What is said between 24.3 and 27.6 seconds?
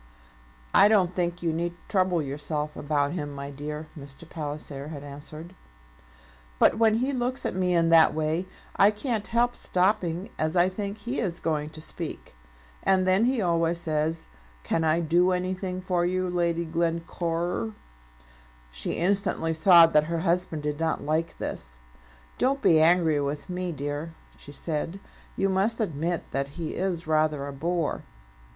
she said. "You must admit that he is rather a